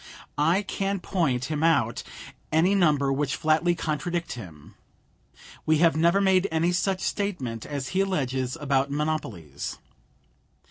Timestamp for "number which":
2.73-3.35